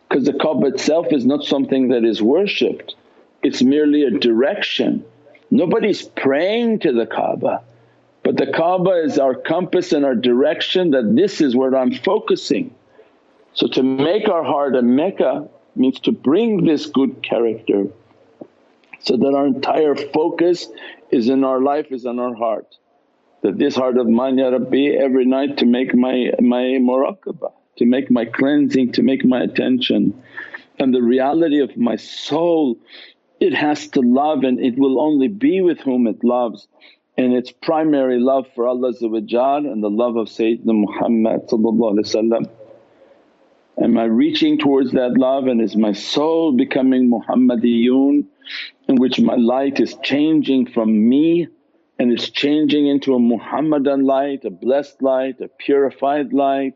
because 0.09 0.25
the 0.25 0.33
Kaaba 0.33 0.67
itself 0.67 1.07
is 1.11 1.25
not 1.25 1.45
something 1.45 1.89
that 1.89 2.05
is 2.05 2.21
worshipped, 2.21 2.97
it's 3.43 3.63
merely 3.63 4.03
a 4.05 4.11
direction. 4.11 5.05
Nobody's 5.51 6.03
praying 6.03 6.81
to 6.81 6.93
the 6.93 7.07
Kaaba 7.07 7.63
but 8.23 8.37
the 8.37 8.53
Kaaba 8.53 9.03
is 9.03 9.19
our 9.19 9.35
compass 9.35 9.93
and 9.93 10.05
our 10.05 10.15
direction 10.15 10.91
that 10.91 11.17
this 11.17 11.41
is 11.41 11.57
where 11.57 11.75
I'm 11.75 11.93
focusing. 11.93 12.75
So 13.55 13.67
to 13.69 13.83
make 13.83 14.29
our 14.29 14.45
heart 14.45 14.77
a 14.77 14.83
Mecca 14.83 15.49
means 15.75 15.99
to 16.01 16.13
bring 16.13 16.65
this 16.65 16.87
good 16.87 17.23
character 17.23 17.87
so 19.01 19.17
that 19.17 19.35
our 19.35 19.47
entire 19.47 19.95
focus 19.95 20.69
is 21.11 21.29
in 21.29 21.45
our 21.45 21.61
life 21.61 21.87
is 21.91 22.05
in 22.05 22.19
our 22.19 22.35
heart. 22.35 22.77
That 23.43 23.59
this 23.59 23.75
heart 23.75 23.97
of 23.99 24.07
mine 24.09 24.39
Ya 24.39 24.49
Rabbi 24.49 24.97
every 25.01 25.25
night 25.25 25.59
to 25.59 25.67
make 25.67 25.95
my, 25.95 26.31
my 26.41 26.79
muraqabah, 26.79 27.53
to 27.79 27.87
make 27.87 28.11
my 28.11 28.27
cleansing, 28.27 28.93
to 28.93 29.03
make 29.03 29.25
my 29.25 29.43
attention. 29.43 30.23
And 30.79 30.95
the 30.95 31.03
reality 31.03 31.61
of 31.61 31.77
my 31.77 31.97
soul 31.97 32.77
it 33.41 33.55
has 33.55 33.89
to 33.89 34.01
love 34.01 34.45
and 34.45 34.61
it 34.61 34.79
will 34.79 35.01
only 35.01 35.29
be 35.29 35.63
with 35.63 35.81
whom 35.81 36.07
it 36.07 36.23
loves 36.23 36.69
and 37.17 37.33
its 37.33 37.51
primary 37.51 38.21
love 38.21 38.47
for 38.55 38.67
Allah 38.67 38.93
and 39.01 39.83
the 39.83 39.91
love 39.91 40.17
of 40.17 40.29
Sayyidina 40.29 40.75
Muhammad 40.87 41.49
Am 43.83 43.99
I 43.99 44.05
reaching 44.05 44.59
towards 44.59 44.93
that 44.93 45.17
love 45.17 45.47
and 45.47 45.61
is 45.63 45.75
my 45.75 45.93
soul 45.93 46.53
becoming 46.53 47.11
Muhammadiyun 47.11 48.27
in 48.89 48.97
which 48.97 49.21
my 49.21 49.37
light 49.37 49.81
is 49.81 49.97
changing 50.03 50.67
from 50.67 51.09
me 51.09 51.49
and 51.99 52.13
it's 52.13 52.31
changing 52.31 52.87
into 52.87 53.15
a 53.15 53.19
Muhammadan 53.19 54.05
light, 54.05 54.45
a 54.45 54.51
blessed 54.51 55.03
light, 55.03 55.41
a 55.41 55.49
purified 55.49 56.33
light 56.33 56.75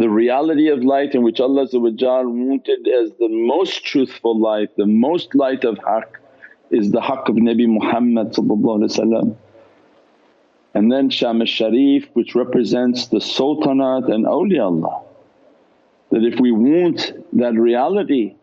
the 0.00 0.08
reality 0.08 0.68
of 0.68 0.82
light 0.82 1.14
in 1.14 1.22
which 1.22 1.40
Allah 1.40 1.66
wanted 1.74 2.88
as 2.88 3.10
the 3.18 3.28
most 3.28 3.84
truthful 3.84 4.40
light, 4.40 4.74
the 4.78 4.86
most 4.86 5.34
light 5.34 5.62
of 5.64 5.76
haqq 5.76 6.16
is 6.70 6.90
the 6.90 7.02
haqq 7.02 7.28
of 7.28 7.36
Nabi 7.36 7.68
Muhammad 7.68 8.34
and 10.72 10.90
then 10.90 11.10
Sham 11.10 11.42
al-Sharif 11.42 12.08
which 12.14 12.34
represents 12.34 13.08
the 13.08 13.20
sultanate 13.20 14.08
and 14.08 14.24
awliyaullah. 14.24 15.02
That 16.12 16.24
if 16.24 16.40
we 16.40 16.50
want 16.50 17.12
that 17.34 17.52
reality 17.52 18.36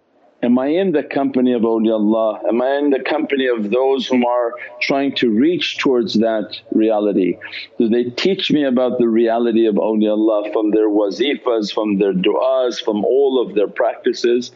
Am 0.43 0.59
I 0.59 0.67
in 0.67 0.91
the 0.91 1.01
company 1.01 1.53
of 1.53 1.63
awliyaullah? 1.63 2.47
Am 2.47 2.61
I 2.61 2.77
in 2.77 2.91
the 2.91 2.99
company 2.99 3.47
of 3.47 3.71
those 3.71 4.05
whom 4.05 4.23
are 4.23 4.53
trying 4.79 5.15
to 5.15 5.31
reach 5.31 5.79
towards 5.79 6.13
that 6.13 6.61
reality? 6.71 7.39
Do 7.79 7.89
they 7.89 8.03
teach 8.11 8.51
me 8.51 8.63
about 8.63 8.99
the 8.99 9.07
reality 9.07 9.65
of 9.65 9.75
awliyaullah 9.75 10.53
from 10.53 10.69
their 10.69 10.89
wazifas, 10.89 11.73
from 11.73 11.97
their 11.97 12.13
du'as, 12.13 12.79
from 12.79 13.03
all 13.03 13.41
of 13.43 13.55
their 13.55 13.67
practices? 13.67 14.51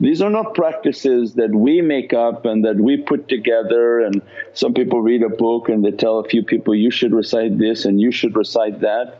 These 0.00 0.20
are 0.20 0.28
not 0.28 0.54
practices 0.54 1.32
that 1.34 1.54
we 1.54 1.80
make 1.80 2.12
up 2.12 2.44
and 2.44 2.62
that 2.66 2.76
we 2.76 2.98
put 2.98 3.28
together 3.28 4.00
and 4.00 4.20
some 4.52 4.74
people 4.74 5.00
read 5.00 5.22
a 5.22 5.30
book 5.30 5.70
and 5.70 5.82
they 5.82 5.92
tell 5.92 6.18
a 6.18 6.28
few 6.28 6.42
people, 6.42 6.74
you 6.74 6.90
should 6.90 7.14
recite 7.14 7.56
this 7.56 7.86
and 7.86 7.98
you 7.98 8.12
should 8.12 8.36
recite 8.36 8.80
that. 8.80 9.18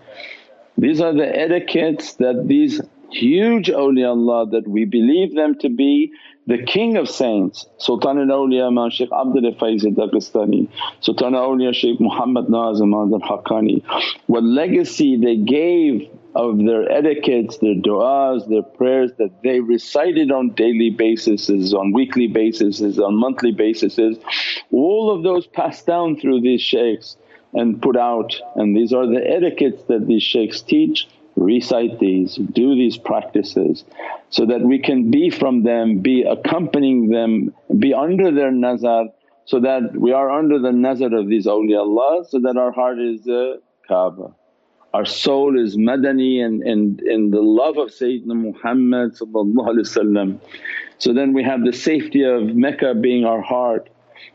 These 0.77 1.01
are 1.01 1.15
the 1.15 1.27
etiquettes 1.27 2.15
that 2.15 2.49
these 2.49 2.83
huge 3.13 3.69
awliyaullah 3.69 4.51
that 4.53 4.69
we 4.69 4.85
believe 4.85 5.35
them 5.35 5.59
to 5.59 5.69
be 5.69 6.13
the 6.47 6.59
king 6.59 6.97
of 6.97 7.09
saints. 7.09 7.67
Sultan 7.79 8.19
al-Awliya 8.19 8.67
Imam 8.67 8.91
Shaykh 8.91 9.11
Abdul 9.13 9.53
Faiz 9.55 9.85
al-Dagestani, 9.85 10.69
Sultan 11.01 11.35
al-Awliya 11.35 11.75
Shaykh 11.75 12.01
Muhammad 12.01 12.49
Nazim 12.49 12.93
al-Haqqani, 12.95 13.83
what 14.27 14.43
legacy 14.43 15.17
they 15.17 15.37
gave 15.37 16.09
of 16.35 16.59
their 16.59 16.91
etiquettes, 16.91 17.59
their 17.59 17.75
du'as, 17.75 18.49
their 18.49 18.63
prayers 18.63 19.13
that 19.19 19.31
they 19.43 19.61
recited 19.61 20.33
on 20.33 20.49
daily 20.55 20.91
basis, 20.91 21.49
on 21.75 21.93
weekly 21.93 22.27
basis, 22.27 22.81
on 22.99 23.15
monthly 23.17 23.53
basis, 23.53 23.99
all 24.73 25.15
of 25.15 25.23
those 25.23 25.47
passed 25.47 25.87
down 25.87 26.19
through 26.19 26.41
these 26.41 26.63
shaykhs 26.63 27.17
and 27.53 27.83
put 27.83 27.97
out. 27.97 28.35
And 28.57 28.75
these 28.75 28.93
are 28.93 29.07
the 29.07 29.23
etiquettes 29.25 29.83
that 29.85 30.07
these 30.07 30.23
shaykhs 30.23 30.63
teach 30.63 31.07
recite 31.37 31.99
these, 31.99 32.37
do 32.37 32.75
these 32.75 32.97
practices 32.99 33.85
so 34.31 34.47
that 34.47 34.61
we 34.61 34.79
can 34.79 35.11
be 35.11 35.31
from 35.31 35.63
them, 35.63 35.99
be 35.99 36.23
accompanying 36.23 37.09
them, 37.09 37.55
be 37.79 37.95
under 37.95 38.31
their 38.31 38.51
nazar 38.51 39.07
so 39.45 39.61
that 39.61 39.97
we 39.97 40.13
are 40.13 40.31
under 40.31 40.59
the 40.59 40.73
nazar 40.73 41.15
of 41.15 41.29
these 41.29 41.47
awliyaullah 41.47 42.27
so 42.27 42.39
that 42.41 42.57
our 42.57 42.73
heart 42.73 42.99
is 42.99 43.27
a 43.27 43.57
Kaaba. 43.89 44.35
Our 44.95 45.05
soul 45.07 45.59
is 45.59 45.77
madani 45.77 46.45
and 46.45 46.63
in, 46.63 47.01
in 47.05 47.31
the 47.31 47.41
love 47.41 47.79
of 47.79 47.89
Sayyidina 47.89 48.37
Muhammad 48.37 49.17
So 50.99 51.13
then 51.15 51.33
we 51.33 51.43
have 51.43 51.65
the 51.65 51.73
safety 51.73 52.23
of 52.25 52.55
Mecca 52.55 52.95
being 52.95 53.25
our 53.25 53.41
heart, 53.41 53.89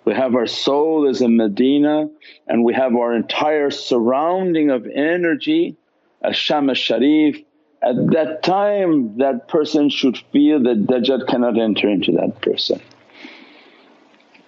we 0.04 0.14
have 0.14 0.36
our 0.36 0.48
soul 0.48 1.08
as 1.08 1.22
a 1.22 1.28
Medina 1.30 2.10
and 2.48 2.64
we 2.64 2.74
have 2.74 2.96
our 2.96 3.14
entire 3.16 3.70
surrounding 3.70 4.72
of 4.72 4.88
energy 4.88 5.76
as 6.22 6.36
Sham 6.36 6.70
al-Sharif. 6.70 7.38
At 7.82 7.96
that 8.12 8.44
time 8.44 9.18
that 9.20 9.48
person 9.48 9.90
should 9.90 10.18
feel 10.32 10.64
that 10.64 10.88
Dajjal 10.88 11.28
cannot 11.28 11.60
enter 11.60 11.88
into 11.88 12.12
that 12.14 12.42
person 12.42 12.82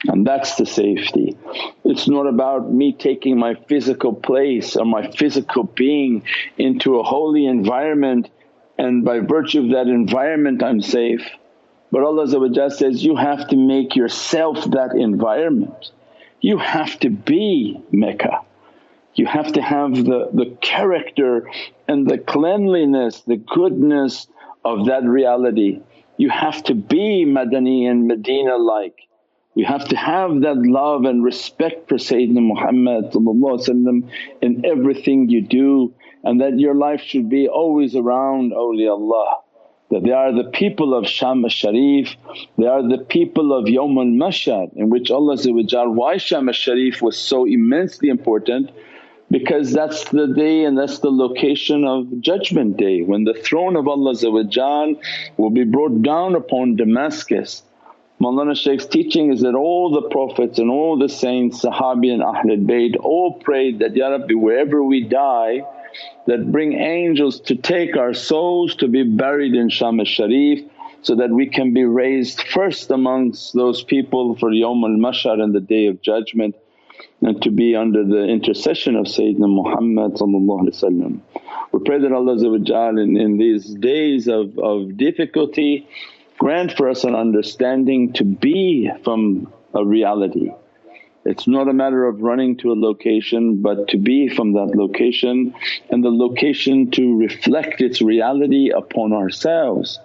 and 0.08 0.26
that's 0.26 0.56
the 0.56 0.66
safety. 0.66 1.38
It's 1.84 2.08
not 2.08 2.28
about 2.28 2.72
me 2.72 2.94
taking 2.94 3.38
my 3.38 3.56
physical 3.56 4.14
place 4.14 4.76
or 4.76 4.86
my 4.86 5.12
physical 5.12 5.64
being 5.64 6.24
into 6.58 7.00
a 7.00 7.04
holy 7.04 7.46
environment 7.46 8.30
and 8.78 9.04
by 9.04 9.20
virtue 9.20 9.64
of 9.64 9.70
that 9.72 9.88
environment 9.88 10.64
I'm 10.64 10.82
safe. 10.82 11.28
But 11.92 12.04
Allah 12.04 12.70
says, 12.70 13.04
you 13.04 13.16
have 13.16 13.48
to 13.50 13.58
make 13.58 13.96
yourself 13.96 14.64
that 14.72 14.96
environment. 14.96 15.92
You 16.40 16.60
have 16.60 17.00
to 17.00 17.10
be 17.10 17.82
Mecca. 17.92 18.42
You 19.16 19.26
have 19.26 19.52
to 19.54 19.62
have 19.62 19.96
the, 19.96 20.30
the 20.34 20.58
character 20.62 21.50
and 21.88 22.08
the 22.08 22.18
cleanliness, 22.18 23.22
the 23.22 23.38
goodness 23.38 24.28
of 24.64 24.86
that 24.86 25.04
reality. 25.04 25.82
You 26.18 26.30
have 26.30 26.64
to 26.66 26.76
be 26.76 27.26
Madani 27.26 27.90
and 27.90 28.08
Medina 28.08 28.58
like. 28.58 29.08
You 29.56 29.66
have 29.66 29.88
to 29.90 29.96
have 29.98 30.42
that 30.42 30.58
love 30.58 31.06
and 31.06 31.24
respect 31.24 31.90
for 31.90 31.96
Sayyidina 31.96 32.42
Muhammad 32.42 33.14
in 34.42 34.66
everything 34.66 35.30
you 35.30 35.42
do 35.42 35.94
and 36.24 36.42
that 36.42 36.60
your 36.60 36.76
life 36.76 37.02
should 37.02 37.30
be 37.30 37.48
always 37.48 37.96
around 37.96 38.52
awliyaullah 38.52 39.42
that 39.92 40.04
they 40.04 40.12
are 40.12 40.32
the 40.32 40.50
people 40.52 40.94
of 40.94 41.08
Sham 41.08 41.44
al-Sharif, 41.44 42.16
they 42.58 42.68
are 42.68 42.88
the 42.88 43.00
people 43.00 43.58
of 43.58 43.66
Yawm 43.66 43.98
al-Mashhad 43.98 44.76
in 44.76 44.90
which 44.90 45.10
Allah 45.10 45.36
why 45.90 46.18
Sham 46.18 46.48
al-Sharif 46.48 47.02
was 47.02 47.18
so 47.18 47.46
immensely 47.46 48.10
important 48.10 48.70
because 49.32 49.72
that's 49.72 50.10
the 50.10 50.28
day 50.28 50.64
and 50.64 50.78
that's 50.78 51.00
the 51.00 51.12
location 51.12 51.86
of 51.86 52.20
judgment 52.20 52.78
day 52.78 53.02
when 53.02 53.24
the 53.24 53.34
throne 53.34 53.76
of 53.76 53.88
Allah 53.88 54.16
will 55.38 55.50
be 55.50 55.64
brought 55.64 56.02
down 56.02 56.36
upon 56.36 56.76
Damascus. 56.76 57.64
Mawlana 58.20 58.52
Shaykh's 58.52 58.86
teaching 58.86 59.32
is 59.32 59.42
that 59.42 59.56
all 59.56 59.92
the 59.92 60.10
Prophets 60.10 60.60
and 60.60 60.70
all 60.70 60.98
the 60.98 61.08
saints, 61.08 61.64
Sahabi 61.64 62.12
and 62.12 62.22
Ahlul 62.22 62.66
Bayt 62.66 62.98
all 63.00 63.34
prayed 63.34 63.80
that, 63.80 63.96
Ya 63.96 64.10
Rabbi 64.10 64.34
wherever 64.34 64.84
we 64.84 65.04
die 65.04 65.62
that 66.28 66.52
bring 66.52 66.74
angels 66.74 67.40
to 67.42 67.56
take 67.56 67.96
our 67.96 68.14
souls 68.14 68.76
to 68.76 68.88
be 68.88 69.04
buried 69.04 69.56
in 69.56 69.70
Sham 69.70 70.00
al-Sharif 70.00 70.64
so 71.02 71.16
that 71.16 71.30
we 71.30 71.48
can 71.48 71.74
be 71.74 71.86
raised 71.86 72.42
first 72.42 72.92
amongst 72.92 73.54
those 73.54 73.84
people 73.84 74.36
for 74.36 74.52
Yawm 74.52 74.84
al-Mahshar 74.84 75.42
and 75.42 75.56
the 75.56 75.62
Day 75.62 75.88
of 75.88 76.02
Judgment 76.02 76.56
and 77.22 77.42
to 77.42 77.52
be 77.52 77.76
under 77.76 78.04
the 78.04 78.24
intercession 78.26 78.96
of 78.96 79.06
Sayyidina 79.06 79.48
Muhammad 79.48 80.20
We 81.72 81.80
pray 81.86 82.00
that 82.00 82.12
Allah 82.12 83.00
in, 83.02 83.18
in 83.18 83.38
these 83.38 83.66
days 83.66 84.28
of, 84.28 84.58
of 84.58 84.98
difficulty 84.98 85.88
grant 86.38 86.72
for 86.72 86.90
us 86.90 87.04
an 87.04 87.16
understanding 87.16 88.14
to 88.14 88.24
be 88.24 88.90
from 89.04 89.52
a 89.74 89.86
reality. 89.86 90.52
It's 91.26 91.48
not 91.48 91.68
a 91.68 91.74
matter 91.74 92.08
of 92.08 92.22
running 92.22 92.58
to 92.58 92.72
a 92.72 92.80
location 92.80 93.62
but 93.62 93.90
to 93.90 93.98
be 93.98 94.30
from 94.30 94.54
that 94.54 94.72
location 94.74 95.54
and 95.90 96.04
the 96.04 96.10
location 96.10 96.92
to 96.92 97.18
reflect 97.18 97.82
its 97.82 98.02
reality 98.02 98.72
upon 98.72 99.12
ourselves 99.14 100.00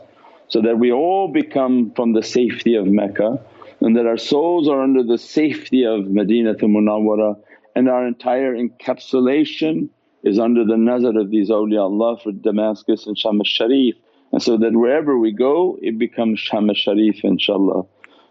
so 0.48 0.60
that 0.62 0.78
we 0.78 0.92
all 0.92 1.28
become 1.28 1.92
from 1.92 2.12
the 2.12 2.22
safety 2.22 2.74
of 2.74 2.86
Mecca 2.86 3.40
and 3.83 3.95
that 3.95 4.05
our 4.05 4.17
souls 4.17 4.67
are 4.67 4.81
under 4.81 5.03
the 5.03 5.17
safety 5.17 5.83
of 5.83 6.05
Madinatul 6.05 6.69
Munawwara 6.69 7.37
and 7.75 7.89
our 7.89 8.05
entire 8.07 8.55
encapsulation 8.55 9.89
is 10.23 10.37
under 10.37 10.65
the 10.65 10.77
nazar 10.77 11.17
of 11.17 11.29
these 11.29 11.49
awliyaullah 11.49 12.21
for 12.21 12.31
Damascus 12.31 13.07
and 13.07 13.17
Sham 13.17 13.39
al-Sharif 13.39 13.95
and 14.31 14.41
so 14.41 14.57
that 14.57 14.73
wherever 14.73 15.17
we 15.17 15.31
go 15.31 15.77
it 15.81 15.97
becomes 15.97 16.39
Sham 16.39 16.69
al-Sharif 16.69 17.21
inshaAllah. 17.23 17.85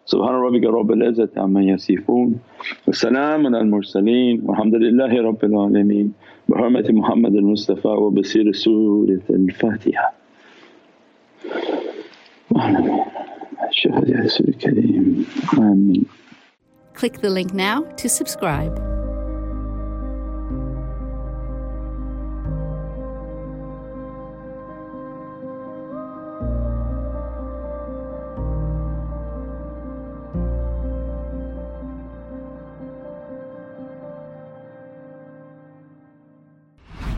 سبحان 0.09 0.35
ربك 0.35 0.65
رب 0.65 0.93
العزة 0.93 1.29
عما 1.37 1.63
يصفون 1.63 2.41
وسلام 2.89 3.47
على 3.47 3.61
المرسلين 3.61 4.41
والحمد 4.45 4.75
لله 4.75 5.23
رب 5.23 5.45
العالمين 5.45 6.13
بحرمة 6.49 6.87
محمد 6.91 7.35
المصطفى 7.35 7.89
وبصير 7.89 8.53
سورة 8.53 9.21
الفاتحة 9.31 10.13
الشهادة 12.57 12.79
الكريم 12.79 12.89
آمين 12.97 13.12
Um, 13.86 15.28
um, 15.58 16.10
Click 16.94 17.22
the 17.22 17.30
link 17.30 17.54
now 17.54 17.82
to 17.98 18.08
subscribe. 18.08 18.93